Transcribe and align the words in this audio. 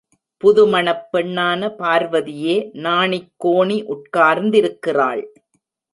புது 0.37 0.67
மணப் 0.67 1.09
பெண்ணான 1.13 1.69
பார்வதியே 1.79 2.55
நாணிக்கோணி 2.73 3.77
உட்கார்ந்திருக்கிறாள். 3.93 5.23